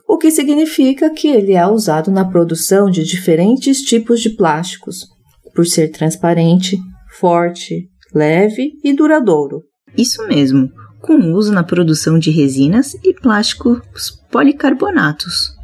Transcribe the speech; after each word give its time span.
O 0.09 0.19
que 0.19 0.31
significa 0.31 1.11
que 1.11 1.29
ele 1.29 1.55
é 1.55 1.67
usado 1.67 2.11
na 2.11 2.25
produção 2.25 2.91
de 2.91 3.05
diferentes 3.05 3.81
tipos 3.83 4.21
de 4.21 4.31
plásticos, 4.31 5.07
por 5.55 5.67
ser 5.67 5.89
transparente, 5.89 6.79
forte, 7.19 7.89
leve 8.15 8.73
e 8.85 8.93
duradouro. 8.93 9.63
Isso 9.97 10.27
mesmo 10.27 10.69
com 11.07 11.33
uso 11.33 11.53
na 11.53 11.63
produção 11.63 12.19
de 12.19 12.33
resinas 12.33 12.95
e 13.05 13.15
plásticos 13.15 14.11
policarbonatos. 14.31 15.55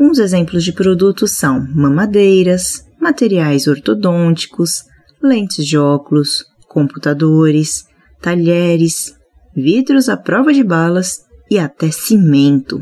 Uns 0.00 0.18
exemplos 0.18 0.64
de 0.64 0.72
produtos 0.72 1.32
são 1.32 1.66
mamadeiras, 1.74 2.82
materiais 2.98 3.66
ortodônticos, 3.66 4.84
lentes 5.22 5.66
de 5.66 5.76
óculos, 5.76 6.44
computadores, 6.66 7.84
talheres, 8.22 9.14
vidros 9.54 10.08
à 10.08 10.16
prova 10.16 10.52
de 10.52 10.64
balas 10.64 11.18
e 11.50 11.58
até 11.58 11.90
cimento. 11.90 12.80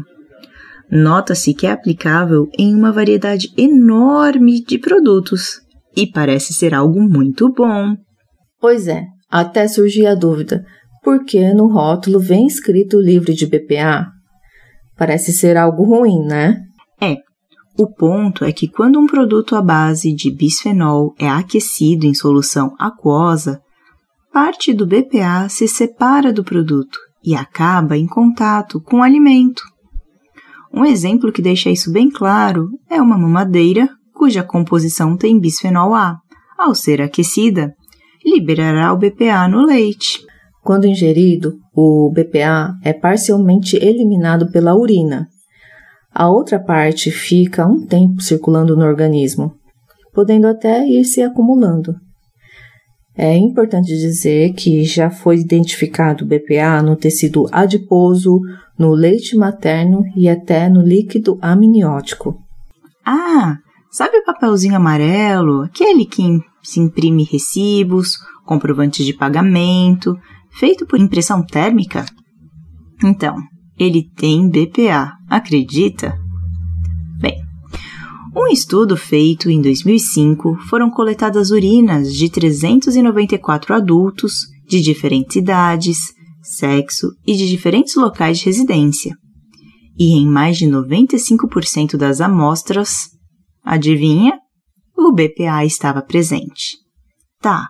Nota-se 0.90 1.52
que 1.52 1.66
é 1.66 1.72
aplicável 1.72 2.48
em 2.56 2.74
uma 2.74 2.92
variedade 2.92 3.52
enorme 3.56 4.62
de 4.62 4.78
produtos 4.78 5.60
e 5.96 6.06
parece 6.06 6.52
ser 6.52 6.74
algo 6.74 7.00
muito 7.02 7.52
bom. 7.52 7.96
Pois 8.60 8.86
é, 8.86 9.02
até 9.30 9.66
surgir 9.66 10.06
a 10.06 10.14
dúvida: 10.14 10.64
porque 11.04 11.52
no 11.52 11.66
rótulo 11.66 12.18
vem 12.18 12.46
escrito 12.46 12.98
livre 12.98 13.34
de 13.34 13.46
BPA. 13.46 14.06
Parece 14.96 15.32
ser 15.32 15.56
algo 15.56 15.84
ruim, 15.84 16.24
né? 16.24 16.56
É. 17.00 17.16
O 17.76 17.92
ponto 17.92 18.44
é 18.44 18.52
que 18.52 18.66
quando 18.66 18.98
um 18.98 19.06
produto 19.06 19.54
à 19.54 19.60
base 19.60 20.14
de 20.14 20.30
bisfenol 20.30 21.14
é 21.18 21.28
aquecido 21.28 22.06
em 22.06 22.14
solução 22.14 22.74
aquosa, 22.78 23.60
parte 24.32 24.72
do 24.72 24.86
BPA 24.86 25.48
se 25.48 25.68
separa 25.68 26.32
do 26.32 26.42
produto 26.42 26.98
e 27.22 27.34
acaba 27.34 27.96
em 27.96 28.06
contato 28.06 28.80
com 28.80 28.98
o 28.98 29.02
alimento. 29.02 29.62
Um 30.72 30.84
exemplo 30.84 31.32
que 31.32 31.42
deixa 31.42 31.70
isso 31.70 31.92
bem 31.92 32.10
claro 32.10 32.68
é 32.88 33.00
uma 33.00 33.18
mamadeira 33.18 33.88
cuja 34.12 34.42
composição 34.42 35.16
tem 35.16 35.38
bisfenol 35.38 35.94
A. 35.94 36.16
Ao 36.56 36.74
ser 36.74 37.02
aquecida, 37.02 37.74
liberará 38.24 38.92
o 38.92 38.96
BPA 38.96 39.46
no 39.48 39.66
leite. 39.66 40.24
Quando 40.64 40.86
ingerido, 40.86 41.58
o 41.76 42.10
BPA 42.10 42.74
é 42.82 42.94
parcialmente 42.94 43.76
eliminado 43.76 44.50
pela 44.50 44.74
urina. 44.74 45.28
A 46.10 46.30
outra 46.30 46.58
parte 46.58 47.10
fica 47.10 47.66
um 47.66 47.84
tempo 47.84 48.22
circulando 48.22 48.74
no 48.74 48.82
organismo, 48.82 49.52
podendo 50.14 50.46
até 50.46 50.86
ir 50.86 51.04
se 51.04 51.20
acumulando. 51.20 51.94
É 53.14 53.36
importante 53.36 53.88
dizer 53.88 54.54
que 54.54 54.84
já 54.84 55.10
foi 55.10 55.36
identificado 55.36 56.24
BPA 56.24 56.82
no 56.82 56.96
tecido 56.96 57.46
adiposo, 57.52 58.40
no 58.78 58.94
leite 58.94 59.36
materno 59.36 60.02
e 60.16 60.30
até 60.30 60.70
no 60.70 60.80
líquido 60.80 61.38
amniótico. 61.42 62.38
Ah, 63.04 63.58
sabe 63.92 64.16
o 64.16 64.24
papelzinho 64.24 64.76
amarelo, 64.76 65.64
aquele 65.64 66.06
que 66.06 66.40
se 66.62 66.80
imprime 66.80 67.22
recibos, 67.22 68.16
comprovantes 68.46 69.04
de 69.04 69.12
pagamento, 69.12 70.16
feito 70.58 70.86
por 70.86 70.98
impressão 70.98 71.44
térmica? 71.44 72.04
Então, 73.04 73.36
ele 73.78 74.08
tem 74.16 74.48
BPA, 74.48 75.12
acredita? 75.28 76.16
Bem, 77.20 77.36
um 78.34 78.46
estudo 78.46 78.96
feito 78.96 79.50
em 79.50 79.60
2005 79.60 80.56
foram 80.68 80.90
coletadas 80.90 81.50
urinas 81.50 82.12
de 82.12 82.28
394 82.28 83.74
adultos 83.74 84.40
de 84.66 84.80
diferentes 84.80 85.36
idades, 85.36 86.12
sexo 86.42 87.08
e 87.26 87.34
de 87.36 87.48
diferentes 87.48 87.94
locais 87.96 88.38
de 88.38 88.46
residência. 88.46 89.16
E 89.98 90.16
em 90.16 90.26
mais 90.26 90.56
de 90.56 90.66
95% 90.66 91.96
das 91.96 92.20
amostras, 92.20 93.08
adivinha? 93.64 94.38
O 94.96 95.12
BPA 95.12 95.64
estava 95.64 96.02
presente. 96.02 96.78
Tá, 97.40 97.68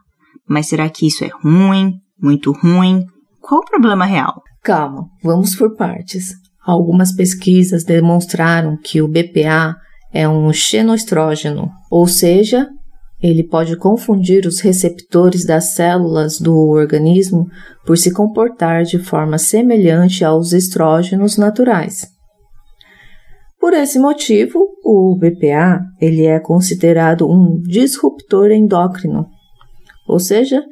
mas 0.49 0.67
será 0.67 0.89
que 0.89 1.07
isso 1.07 1.25
é 1.25 1.31
ruim? 1.43 2.04
Muito 2.21 2.53
ruim. 2.53 3.05
Qual 3.41 3.61
o 3.61 3.65
problema 3.65 4.05
real? 4.05 4.43
Calma, 4.63 5.07
vamos 5.23 5.55
por 5.55 5.77
partes. 5.77 6.33
Algumas 6.65 7.15
pesquisas 7.15 7.85
demonstraram 7.85 8.79
que 8.83 9.03
o 9.03 9.09
BPA 9.09 9.77
é 10.13 10.29
um 10.29 10.53
xenoestrógeno, 10.53 11.71
ou 11.91 12.07
seja, 12.07 12.69
ele 13.23 13.43
pode 13.43 13.77
confundir 13.77 14.47
os 14.47 14.61
receptores 14.61 15.45
das 15.45 15.75
células 15.75 16.39
do 16.39 16.55
organismo 16.71 17.47
por 17.85 17.99
se 17.99 18.13
comportar 18.13 18.85
de 18.85 18.99
forma 18.99 19.39
semelhante 19.39 20.25
aos 20.25 20.53
estrógenos 20.53 21.37
naturais. 21.37 22.07
Por 23.59 23.73
esse 23.73 23.99
motivo, 23.99 24.69
o 24.85 25.17
BPA 25.17 25.81
ele 26.01 26.27
é 26.27 26.39
considerado 26.39 27.27
um 27.27 27.61
disruptor 27.63 28.51
endócrino, 28.51 29.27
ou 30.07 30.21
seja, 30.21 30.63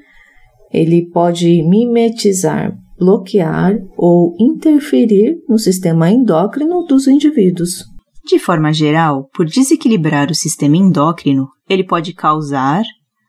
ele 0.73 1.09
pode 1.11 1.63
mimetizar, 1.63 2.73
bloquear 2.99 3.75
ou 3.97 4.35
interferir 4.41 5.37
no 5.49 5.59
sistema 5.59 6.11
endócrino 6.11 6.85
dos 6.85 7.07
indivíduos. 7.07 7.85
De 8.25 8.39
forma 8.39 8.73
geral, 8.73 9.29
por 9.35 9.47
desequilibrar 9.47 10.31
o 10.31 10.35
sistema 10.35 10.77
endócrino, 10.77 11.49
ele 11.69 11.85
pode 11.85 12.15
causar, 12.15 12.85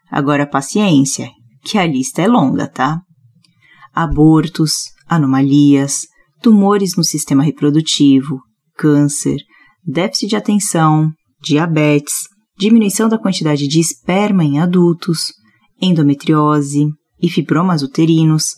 agora 0.09 0.47
paciência, 0.47 1.29
que 1.63 1.77
a 1.77 1.85
lista 1.85 2.21
é 2.21 2.27
longa, 2.27 2.67
tá? 2.67 3.01
Abortos, 3.93 4.91
anomalias, 5.07 6.07
tumores 6.41 6.95
no 6.95 7.03
sistema 7.03 7.43
reprodutivo, 7.43 8.39
câncer, 8.77 9.37
déficit 9.83 10.29
de 10.29 10.35
atenção, 10.35 11.11
diabetes, 11.41 12.27
diminuição 12.57 13.09
da 13.09 13.17
quantidade 13.17 13.67
de 13.67 13.79
esperma 13.79 14.43
em 14.43 14.59
adultos, 14.59 15.33
endometriose, 15.81 16.85
e 17.23 17.29
fibromas 17.29 17.81
uterinos, 17.81 18.55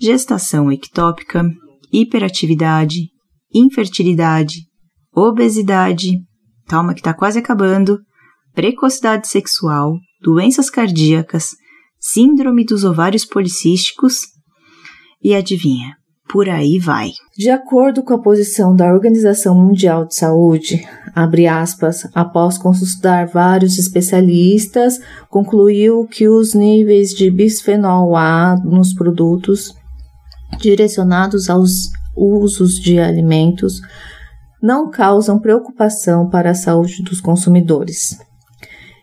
gestação 0.00 0.72
ectópica, 0.72 1.44
hiperatividade, 1.92 3.10
infertilidade, 3.52 4.62
obesidade, 5.14 6.12
calma 6.66 6.94
que 6.94 7.00
está 7.00 7.12
quase 7.12 7.38
acabando, 7.38 7.98
precocidade 8.54 9.28
sexual, 9.28 9.98
doenças 10.22 10.70
cardíacas, 10.70 11.50
síndrome 12.00 12.64
dos 12.64 12.84
ovários 12.84 13.26
policísticos 13.26 14.22
e 15.22 15.34
adivinha, 15.34 15.94
por 16.28 16.48
aí 16.48 16.78
vai. 16.78 17.10
De 17.36 17.50
acordo 17.50 18.02
com 18.02 18.14
a 18.14 18.22
posição 18.22 18.74
da 18.74 18.92
Organização 18.92 19.54
Mundial 19.54 20.06
de 20.06 20.14
Saúde, 20.14 20.86
abre 21.14 21.46
aspas, 21.46 22.08
após 22.14 22.58
consultar 22.58 23.26
vários 23.26 23.78
especialistas, 23.78 25.00
concluiu 25.30 26.06
que 26.06 26.28
os 26.28 26.54
níveis 26.54 27.10
de 27.10 27.30
bisfenol 27.30 28.16
A 28.16 28.56
nos 28.64 28.92
produtos 28.92 29.74
direcionados 30.60 31.48
aos 31.48 31.90
usos 32.16 32.74
de 32.74 32.98
alimentos 32.98 33.80
não 34.62 34.90
causam 34.90 35.38
preocupação 35.38 36.28
para 36.28 36.50
a 36.50 36.54
saúde 36.54 37.02
dos 37.02 37.20
consumidores. 37.20 38.18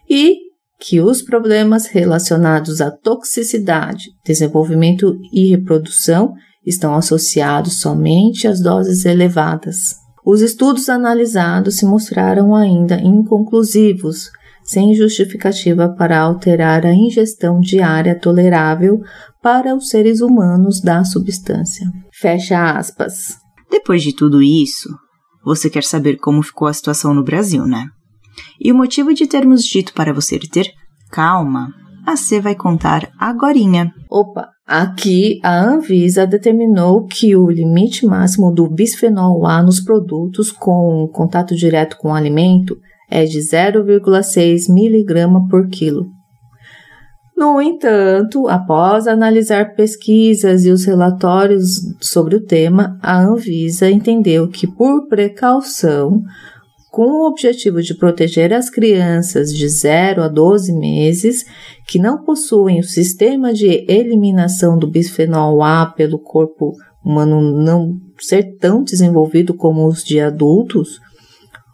E 0.09 0.43
que 0.79 0.99
os 0.99 1.21
problemas 1.21 1.85
relacionados 1.85 2.81
à 2.81 2.91
toxicidade, 2.91 4.09
desenvolvimento 4.25 5.17
e 5.31 5.49
reprodução 5.49 6.33
estão 6.65 6.95
associados 6.95 7.79
somente 7.79 8.47
às 8.47 8.61
doses 8.61 9.05
elevadas. 9.05 9.95
Os 10.25 10.41
estudos 10.41 10.87
analisados 10.87 11.77
se 11.77 11.85
mostraram 11.85 12.55
ainda 12.55 12.95
inconclusivos, 12.95 14.29
sem 14.63 14.93
justificativa 14.93 15.89
para 15.89 16.19
alterar 16.19 16.85
a 16.85 16.93
ingestão 16.93 17.59
diária 17.59 18.17
tolerável 18.17 19.01
para 19.41 19.75
os 19.75 19.89
seres 19.89 20.21
humanos 20.21 20.79
da 20.81 21.03
substância. 21.03 21.85
Fecha 22.13 22.77
aspas. 22.77 23.37
Depois 23.69 24.01
de 24.01 24.15
tudo 24.15 24.41
isso, 24.41 24.89
você 25.43 25.69
quer 25.69 25.83
saber 25.83 26.15
como 26.15 26.41
ficou 26.41 26.67
a 26.67 26.73
situação 26.73 27.13
no 27.13 27.23
Brasil, 27.23 27.65
né? 27.65 27.85
E 28.59 28.71
o 28.71 28.75
motivo 28.75 29.13
de 29.13 29.27
termos 29.27 29.65
dito 29.65 29.93
para 29.93 30.13
você 30.13 30.39
ter 30.39 30.71
calma, 31.11 31.67
a 32.05 32.15
C 32.15 32.39
vai 32.39 32.55
contar 32.55 33.11
agorinha. 33.19 33.91
Opa, 34.09 34.47
aqui 34.65 35.39
a 35.43 35.61
Anvisa 35.61 36.25
determinou 36.25 37.05
que 37.05 37.35
o 37.35 37.49
limite 37.49 38.05
máximo 38.05 38.51
do 38.53 38.69
bisfenol 38.69 39.45
A 39.45 39.61
nos 39.61 39.79
produtos 39.81 40.51
com 40.51 41.07
contato 41.11 41.55
direto 41.55 41.97
com 41.97 42.09
o 42.09 42.15
alimento 42.15 42.77
é 43.09 43.25
de 43.25 43.39
0,6 43.39 44.69
mg 44.69 45.49
por 45.49 45.67
quilo. 45.69 46.05
No 47.35 47.61
entanto, 47.61 48.47
após 48.47 49.07
analisar 49.07 49.75
pesquisas 49.75 50.65
e 50.65 50.71
os 50.71 50.85
relatórios 50.85 51.81
sobre 51.99 52.35
o 52.35 52.45
tema, 52.45 52.97
a 53.01 53.21
Anvisa 53.21 53.89
entendeu 53.89 54.47
que, 54.47 54.65
por 54.67 55.07
precaução, 55.07 56.21
com 56.93 57.07
o 57.07 57.27
objetivo 57.27 57.81
de 57.81 57.95
proteger 57.95 58.53
as 58.53 58.69
crianças 58.69 59.51
de 59.51 59.67
0 59.67 60.21
a 60.21 60.27
12 60.27 60.71
meses 60.77 61.43
que 61.87 61.97
não 61.97 62.23
possuem 62.23 62.79
o 62.79 62.83
sistema 62.83 63.51
de 63.51 63.83
eliminação 63.89 64.77
do 64.77 64.85
bisfenol 64.85 65.63
A 65.63 65.87
pelo 65.87 66.19
corpo 66.19 66.73
humano 67.03 67.41
não 67.41 67.99
ser 68.19 68.57
tão 68.59 68.83
desenvolvido 68.83 69.55
como 69.55 69.87
os 69.87 70.03
de 70.03 70.19
adultos, 70.19 70.99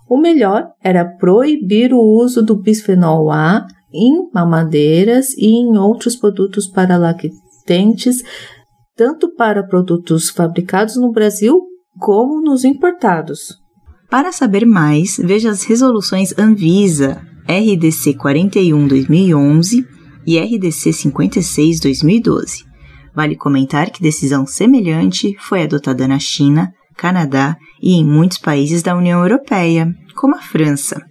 o 0.10 0.18
melhor 0.18 0.70
era 0.82 1.04
proibir 1.04 1.94
o 1.94 2.00
uso 2.00 2.42
do 2.42 2.56
bisfenol 2.56 3.30
A 3.30 3.68
em 3.94 4.32
mamadeiras 4.34 5.34
e 5.38 5.48
em 5.48 5.78
outros 5.78 6.16
produtos 6.16 6.66
para 6.66 6.96
lactentes, 6.96 8.24
tanto 8.96 9.36
para 9.36 9.68
produtos 9.68 10.30
fabricados 10.30 10.96
no 10.96 11.12
Brasil 11.12 11.60
como 12.00 12.42
nos 12.42 12.64
importados. 12.64 13.60
Para 14.10 14.32
saber 14.32 14.66
mais, 14.66 15.18
veja 15.18 15.52
as 15.52 15.64
resoluções 15.64 16.34
Anvisa 16.38 17.22
RDC 17.48 18.14
41/2011 18.16 19.86
e 20.26 20.40
RDC 20.40 20.92
56/2012. 20.92 22.66
Vale 23.14 23.36
comentar 23.36 23.92
que 23.92 24.02
decisão 24.02 24.48
semelhante 24.48 25.36
foi 25.40 25.64
adotada 25.64 26.08
na 26.08 26.18
China, 26.18 26.72
Canadá 26.98 27.56
e 27.82 27.94
em 27.94 28.06
muitos 28.06 28.40
países 28.40 28.82
da 28.82 28.96
União 28.96 29.22
Europeia, 29.22 29.94
como 30.16 30.36
a 30.36 30.42
França. 30.42 31.02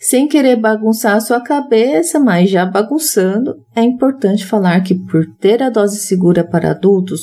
Sem 0.00 0.28
querer 0.28 0.56
bagunçar 0.56 1.16
a 1.16 1.20
sua 1.20 1.40
cabeça, 1.40 2.20
mas 2.20 2.48
já 2.48 2.64
bagunçando, 2.64 3.56
é 3.74 3.82
importante 3.82 4.46
falar 4.46 4.80
que, 4.82 4.94
por 4.94 5.26
ter 5.40 5.60
a 5.60 5.70
dose 5.70 5.98
segura 6.00 6.44
para 6.44 6.70
adultos, 6.70 7.22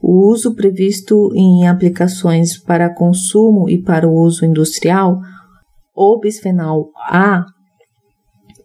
o 0.00 0.30
uso 0.30 0.54
previsto 0.54 1.30
em 1.34 1.66
aplicações 1.66 2.58
para 2.58 2.94
consumo 2.94 3.68
e 3.68 3.82
para 3.82 4.08
o 4.08 4.14
uso 4.14 4.44
industrial, 4.44 5.20
o 5.94 6.18
bisfenol 6.20 6.90
A 7.10 7.44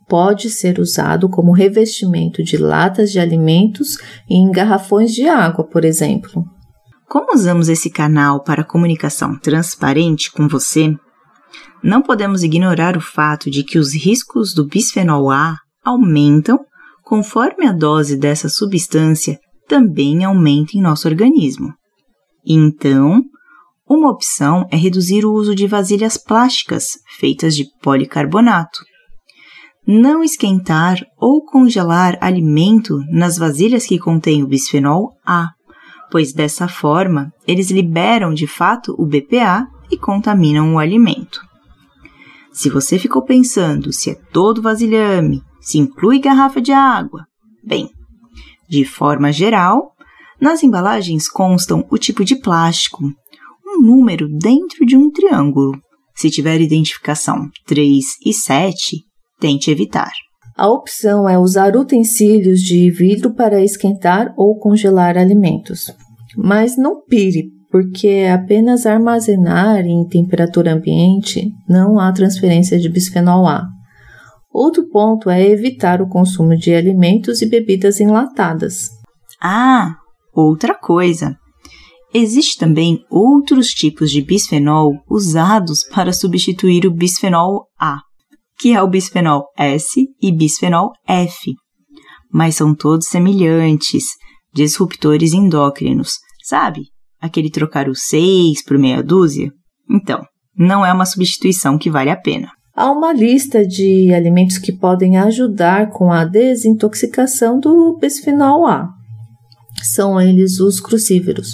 pode 0.08 0.50
ser 0.50 0.80
usado 0.80 1.28
como 1.28 1.52
revestimento 1.52 2.44
de 2.44 2.58
latas 2.58 3.12
de 3.12 3.20
alimentos 3.20 3.98
e 4.30 4.36
em 4.36 4.52
garrafões 4.52 5.12
de 5.12 5.28
água, 5.28 5.66
por 5.66 5.84
exemplo. 5.84 6.44
Como 7.10 7.34
usamos 7.34 7.70
esse 7.70 7.90
canal 7.90 8.44
para 8.44 8.64
comunicação 8.64 9.38
transparente 9.40 10.32
com 10.32 10.48
você, 10.48 10.94
não 11.84 12.02
podemos 12.02 12.44
ignorar 12.44 12.96
o 12.96 13.02
fato 13.02 13.50
de 13.50 13.64
que 13.64 13.78
os 13.78 13.94
riscos 13.94 14.54
do 14.54 14.68
bisfenol 14.68 15.30
A 15.32 15.58
aumentam 15.84 16.60
conforme 17.04 17.68
a 17.68 17.72
dose 17.72 18.18
dessa 18.18 18.48
substância 18.48 19.38
também 19.68 20.24
aumenta 20.24 20.78
em 20.78 20.82
nosso 20.82 21.08
organismo. 21.08 21.74
Então, 22.46 23.24
uma 23.88 24.10
opção 24.10 24.68
é 24.72 24.76
reduzir 24.76 25.26
o 25.26 25.34
uso 25.34 25.54
de 25.54 25.68
vasilhas 25.68 26.18
plásticas 26.18 26.98
feitas 27.20 27.56
de 27.56 27.66
policarbonato. 27.82 28.80
Não 29.86 30.24
esquentar 30.24 31.00
ou 31.18 31.44
congelar 31.44 32.18
alimento 32.22 32.98
nas 33.12 33.38
vasilhas 33.38 33.86
que 33.86 34.00
contêm 34.00 34.42
o 34.42 34.48
bisfenol 34.48 35.12
A, 35.26 35.50
pois 36.10 36.34
dessa 36.34 36.68
forma 36.68 37.32
eles 37.46 37.70
liberam 37.70 38.34
de 38.34 38.48
fato 38.48 38.96
o 38.98 39.06
BPA 39.06 39.68
e 39.92 39.98
contaminam 39.98 40.74
o 40.74 40.80
alimento. 40.80 41.42
Se 42.52 42.70
você 42.70 42.98
ficou 42.98 43.24
pensando 43.24 43.92
se 43.92 44.12
é 44.12 44.16
todo 44.32 44.62
vasilhame, 44.62 45.42
se 45.60 45.78
inclui 45.78 46.20
garrafa 46.20 46.62
de 46.62 46.72
água, 46.72 47.26
bem, 47.64 47.90
de 48.74 48.84
forma 48.84 49.32
geral, 49.32 49.92
nas 50.42 50.64
embalagens 50.64 51.30
constam 51.30 51.86
o 51.92 51.98
tipo 51.98 52.26
de 52.26 52.36
plástico, 52.36 53.04
um 53.64 53.80
número 53.80 54.28
dentro 54.28 54.84
de 54.84 54.98
um 54.98 55.12
triângulo. 55.12 55.80
Se 56.16 56.32
tiver 56.32 56.60
identificação 56.60 57.50
3 57.68 58.04
e 58.26 58.34
7, 58.34 58.98
tente 59.40 59.70
evitar. 59.70 60.12
A 60.58 60.68
opção 60.68 61.30
é 61.30 61.38
usar 61.38 61.76
utensílios 61.76 62.62
de 62.62 62.90
vidro 62.90 63.36
para 63.36 63.64
esquentar 63.64 64.34
ou 64.36 64.58
congelar 64.58 65.20
alimentos. 65.20 65.92
Mas 66.36 66.76
não 66.76 67.04
pire, 67.06 67.52
porque 67.70 68.28
apenas 68.34 68.88
armazenar 68.88 69.86
em 69.86 70.08
temperatura 70.08 70.74
ambiente 70.74 71.52
não 71.70 72.00
há 72.00 72.12
transferência 72.12 72.80
de 72.80 72.90
bisfenol 72.90 73.46
A. 73.46 73.68
Outro 74.54 74.88
ponto 74.88 75.32
é 75.32 75.50
evitar 75.50 76.00
o 76.00 76.08
consumo 76.08 76.56
de 76.56 76.76
alimentos 76.76 77.42
e 77.42 77.50
bebidas 77.50 78.00
enlatadas. 78.00 78.90
Ah, 79.42 79.96
outra 80.32 80.76
coisa. 80.76 81.36
Existem 82.14 82.68
também 82.68 83.04
outros 83.10 83.70
tipos 83.70 84.12
de 84.12 84.22
bisfenol 84.22 84.92
usados 85.10 85.84
para 85.90 86.14
substituir 86.14 86.86
o 86.86 86.94
bisfenol 86.94 87.66
A, 87.80 87.98
que 88.60 88.74
é 88.74 88.82
o 88.84 88.88
bisfenol 88.88 89.46
S 89.58 90.06
e 90.22 90.32
bisfenol 90.32 90.92
F. 91.08 91.52
Mas 92.32 92.56
são 92.56 92.76
todos 92.76 93.08
semelhantes, 93.08 94.06
disruptores 94.54 95.34
endócrinos, 95.34 96.20
sabe? 96.44 96.82
Aquele 97.20 97.50
trocar 97.50 97.90
o 97.90 97.96
6 97.96 98.64
por 98.64 98.78
meia 98.78 99.02
dúzia? 99.02 99.52
Então, 99.90 100.24
não 100.56 100.86
é 100.86 100.94
uma 100.94 101.08
substituição 101.08 101.80
que 101.80 101.90
vale 101.90 102.12
a 102.12 102.16
pena. 102.16 102.52
Há 102.76 102.92
uma 102.92 103.14
lista 103.14 103.64
de 103.64 104.12
alimentos 104.12 104.58
que 104.58 104.76
podem 104.76 105.16
ajudar 105.18 105.92
com 105.92 106.12
a 106.12 106.26
desintoxicação 106.26 107.60
do 107.60 108.00
bisfenol 108.00 108.66
A. 108.66 108.90
São 109.84 110.20
eles 110.20 110.60
os 110.60 110.80
crucíferos: 110.80 111.54